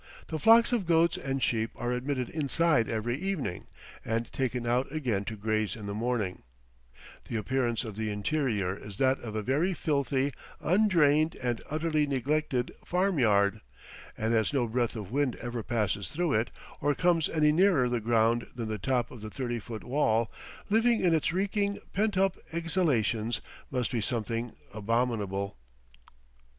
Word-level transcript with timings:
The 0.29 0.39
flocks 0.39 0.71
of 0.71 0.87
goats 0.87 1.15
and 1.15 1.43
sheep 1.43 1.69
are 1.75 1.91
admitted 1.91 2.27
inside 2.29 2.89
every 2.89 3.19
evening, 3.19 3.67
and 4.03 4.31
taken 4.31 4.65
out 4.65 4.91
again 4.91 5.25
to 5.25 5.35
graze 5.37 5.75
in 5.75 5.85
the 5.85 5.93
morning; 5.93 6.41
the 7.29 7.35
appearance 7.35 7.83
of 7.83 7.95
the 7.95 8.09
interior 8.09 8.75
is 8.75 8.97
that 8.97 9.19
of 9.19 9.35
a 9.35 9.43
very 9.43 9.75
filthy, 9.75 10.33
undrained, 10.59 11.35
and 11.35 11.61
utterly 11.69 12.07
neglected 12.07 12.71
farmyard, 12.83 13.61
and 14.17 14.33
as 14.33 14.51
no 14.53 14.65
breath 14.67 14.95
of 14.95 15.11
wind 15.11 15.35
ever 15.35 15.61
passes 15.61 16.09
through 16.09 16.33
it, 16.33 16.49
or 16.81 16.95
comes 16.95 17.29
any 17.29 17.51
nearer 17.51 17.87
the 17.87 17.99
ground 18.01 18.47
than 18.55 18.69
the 18.69 18.79
top 18.79 19.11
of 19.11 19.21
the 19.21 19.29
thirty 19.29 19.59
foot 19.59 19.83
wall, 19.83 20.31
living 20.71 20.99
in 20.99 21.13
its 21.13 21.31
reeking, 21.31 21.77
pent 21.93 22.17
up 22.17 22.37
exhalations 22.51 23.39
must 23.69 23.91
be 23.91 24.01
something 24.01 24.53
abominable. 24.73 25.57